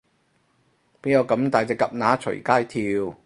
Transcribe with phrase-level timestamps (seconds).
[0.99, 2.63] 邊有噉大隻蛤乸隨街
[3.03, 3.15] 跳